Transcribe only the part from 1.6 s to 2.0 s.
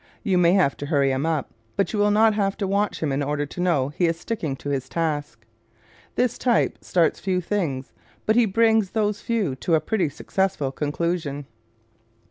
but you